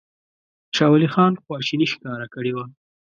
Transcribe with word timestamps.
شاه 0.75 0.89
ولي 0.91 1.07
خان 1.13 1.33
خواشیني 1.43 1.87
ښکاره 1.93 2.27
کړې 2.33 2.51
وه. 2.55 2.65